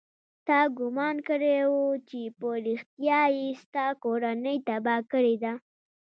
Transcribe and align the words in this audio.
تا 0.47 0.59
ګومان 0.77 1.15
کړى 1.29 1.55
و 1.73 1.75
چې 2.09 2.19
په 2.39 2.49
رښتيا 2.67 3.21
يې 3.37 3.47
ستا 3.61 3.85
کورنۍ 4.03 4.57
تباه 4.67 5.01
کړې 5.11 5.35
ده. 5.43 5.53